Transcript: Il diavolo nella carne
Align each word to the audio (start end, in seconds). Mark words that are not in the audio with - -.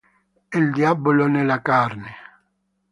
Il 0.51 0.71
diavolo 0.71 1.27
nella 1.27 1.61
carne 1.61 2.13